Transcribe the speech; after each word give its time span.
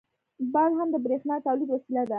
•باد 0.53 0.71
هم 0.79 0.87
د 0.93 0.95
برېښنا 1.05 1.35
د 1.39 1.45
تولید 1.47 1.69
وسیله 1.71 2.01
ده. 2.03 2.09